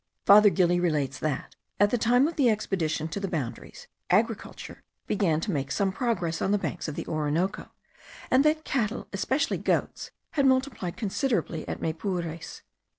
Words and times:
Father 0.25 0.49
Gili 0.49 0.79
relates 0.79 1.19
that, 1.19 1.55
at 1.79 1.91
the 1.91 1.97
time 1.99 2.27
of 2.27 2.35
the 2.35 2.49
expedition 2.49 3.07
to 3.09 3.19
the 3.19 3.27
boundaries, 3.27 3.85
agriculture 4.09 4.81
began 5.05 5.39
to 5.41 5.51
make 5.51 5.71
some 5.71 5.91
progress 5.91 6.41
on 6.41 6.49
the 6.51 6.57
banks 6.57 6.87
of 6.87 6.95
the 6.95 7.05
Orinoco; 7.05 7.69
and 8.31 8.43
that 8.43 8.65
cattle, 8.65 9.07
especially 9.13 9.59
goats, 9.59 10.09
had 10.31 10.47
multiplied 10.47 10.97
considerably 10.97 11.67
at 11.67 11.81
Maypures. 11.83 12.63